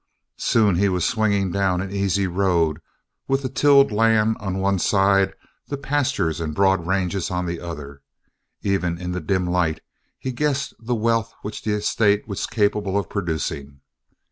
Soon 0.39 0.77
he 0.77 0.89
was 0.89 1.05
swinging 1.05 1.51
down 1.51 1.79
an 1.79 1.91
easy 1.91 2.25
road 2.25 2.79
with 3.27 3.43
the 3.43 3.49
tilled 3.49 3.91
lands 3.91 4.35
on 4.39 4.57
one 4.57 4.79
side, 4.79 5.35
the 5.67 5.77
pastures 5.77 6.41
and 6.41 6.55
broad 6.55 6.87
ranges 6.87 7.29
on 7.29 7.45
the 7.45 7.59
other, 7.59 8.01
and 8.63 8.71
even 8.73 8.97
in 8.97 9.11
the 9.11 9.21
dim 9.21 9.45
light 9.45 9.79
he 10.17 10.31
guessed 10.31 10.73
the 10.79 10.95
wealth 10.95 11.35
which 11.43 11.61
the 11.61 11.73
estate 11.73 12.27
was 12.27 12.47
capable 12.47 12.97
of 12.97 13.09
producing. 13.09 13.81